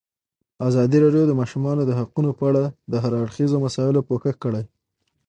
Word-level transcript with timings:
ازادي 0.67 0.97
راډیو 1.05 1.23
د 1.25 1.29
د 1.29 1.33
ماشومانو 1.41 1.81
حقونه 1.99 2.29
په 2.37 2.43
اړه 2.49 2.63
د 2.91 2.93
هر 3.03 3.11
اړخیزو 3.21 3.57
مسایلو 3.65 4.05
پوښښ 4.09 4.35
کړی. 4.43 4.63